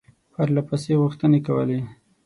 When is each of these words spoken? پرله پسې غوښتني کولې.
پرله 0.33 0.61
پسې 0.67 0.91
غوښتني 1.01 1.39
کولې. 1.47 1.79